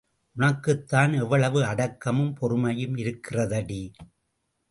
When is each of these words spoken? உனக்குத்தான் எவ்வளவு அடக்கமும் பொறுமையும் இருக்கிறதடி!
உனக்குத்தான் 0.35 1.13
எவ்வளவு 1.13 1.59
அடக்கமும் 1.65 2.33
பொறுமையும் 2.39 2.95
இருக்கிறதடி! 2.97 3.81